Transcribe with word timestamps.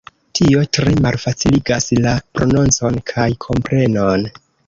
Tio 0.37 0.61
tre 0.77 0.93
malfaciligas 1.05 1.91
la 2.07 2.15
prononcon 2.39 2.99
kaj 3.13 3.29
komprenon. 3.47 4.27